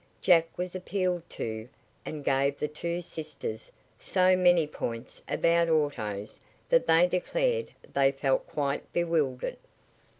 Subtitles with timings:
[0.19, 1.69] Jack was appealed to,
[2.07, 6.39] and gave the two sisters so many points about autos
[6.69, 9.57] that they declared they felt quite bewildered.